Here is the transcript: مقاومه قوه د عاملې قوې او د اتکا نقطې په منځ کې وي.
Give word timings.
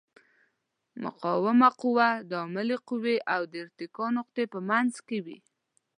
مقاومه 1.03 1.69
قوه 1.81 2.09
د 2.29 2.31
عاملې 2.41 2.77
قوې 2.87 3.17
او 3.33 3.41
د 3.51 3.53
اتکا 3.65 4.05
نقطې 4.17 4.43
په 4.53 4.59
منځ 4.69 4.93
کې 5.07 5.17
وي. 5.25 5.37